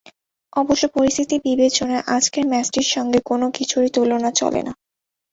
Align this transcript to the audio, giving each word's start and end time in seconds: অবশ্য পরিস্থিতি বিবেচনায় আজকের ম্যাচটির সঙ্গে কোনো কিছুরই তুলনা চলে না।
অবশ্য 0.53 0.83
পরিস্থিতি 0.95 1.35
বিবেচনায় 1.47 2.05
আজকের 2.15 2.45
ম্যাচটির 2.47 2.87
সঙ্গে 2.95 3.19
কোনো 3.25 3.45
কিছুরই 3.57 3.89
তুলনা 3.95 4.29
চলে 4.39 4.61
না। 4.63 4.73